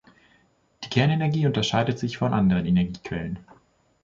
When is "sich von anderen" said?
1.99-2.65